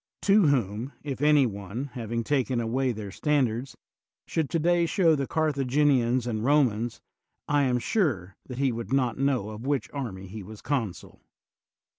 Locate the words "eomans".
6.41-6.99